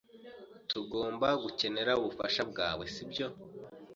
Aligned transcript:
Tugomba 0.69 1.27
gukenera 1.43 1.91
ubufasha 1.99 2.41
bwawe, 2.51 2.83
si 2.93 3.03
byo? 3.09 3.27